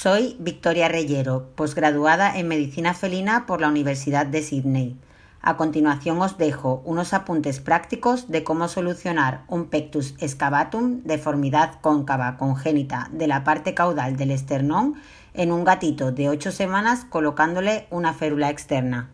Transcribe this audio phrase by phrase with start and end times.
[0.00, 4.96] Soy Victoria Reyero, posgraduada en Medicina Felina por la Universidad de Sydney.
[5.42, 12.36] A continuación os dejo unos apuntes prácticos de cómo solucionar un pectus excavatum, deformidad cóncava
[12.36, 14.94] congénita de la parte caudal del esternón,
[15.34, 19.10] en un gatito de 8 semanas colocándole una férula externa.